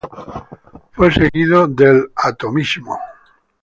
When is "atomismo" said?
2.15-2.97